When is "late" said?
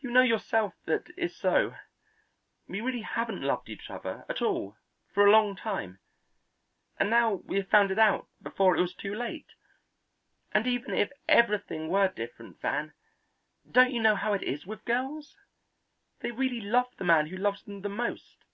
9.14-9.46